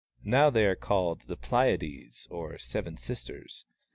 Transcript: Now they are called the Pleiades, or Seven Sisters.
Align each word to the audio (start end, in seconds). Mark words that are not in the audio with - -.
Now 0.25 0.49
they 0.49 0.65
are 0.65 0.73
called 0.75 1.21
the 1.27 1.37
Pleiades, 1.37 2.27
or 2.31 2.57
Seven 2.57 2.97
Sisters. 2.97 3.65